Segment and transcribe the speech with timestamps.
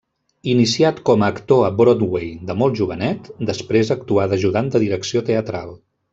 [0.51, 5.79] Iniciat com a actor a Broadway de molt jovenet, després actuà d'ajudant de direcció teatral.